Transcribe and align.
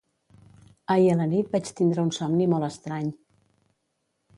Ahir 0.95 1.11
a 1.15 1.19
la 1.21 1.29
nit 1.35 1.53
vaig 1.57 1.71
tindre 1.81 2.07
un 2.09 2.13
somni 2.21 2.51
molt 2.55 2.71
estrany. 2.73 3.17